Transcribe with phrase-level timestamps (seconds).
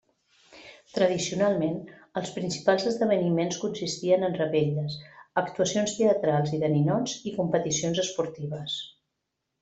[0.93, 1.75] Tradicionalment,
[2.21, 4.95] els principals esdeveniments consistien en revetlles,
[5.41, 8.79] actuacions teatrals i de ninots i competicions esportives.